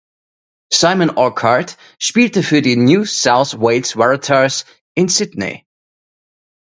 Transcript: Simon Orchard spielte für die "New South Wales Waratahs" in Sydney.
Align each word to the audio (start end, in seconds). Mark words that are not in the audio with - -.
Simon 0.73 1.11
Orchard 1.11 1.77
spielte 1.99 2.41
für 2.41 2.63
die 2.63 2.75
"New 2.75 3.05
South 3.05 3.59
Wales 3.59 3.95
Waratahs" 3.95 4.65
in 4.95 5.09
Sydney. 5.09 5.63